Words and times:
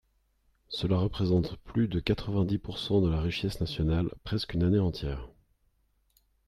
Cela 0.69 0.97
représente 0.97 1.57
plus 1.57 1.87
de 1.87 1.99
quatre-vingt-dix 1.99 2.57
pourcent 2.57 3.01
de 3.01 3.09
la 3.11 3.21
richesse 3.21 3.59
nationale, 3.59 4.09
presque 4.23 4.55
une 4.55 4.63
année 4.63 4.79
entière. 4.79 5.29